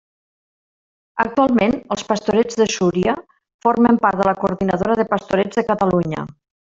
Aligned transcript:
Actualment 1.23 1.75
els 1.95 2.05
Pastorets 2.13 2.59
de 2.61 2.67
Súria 2.77 3.15
formen 3.67 4.01
part 4.07 4.23
de 4.23 4.27
la 4.31 4.35
Coordinadora 4.41 4.97
de 5.03 5.07
Pastorets 5.13 5.61
de 5.61 5.67
Catalunya. 5.69 6.27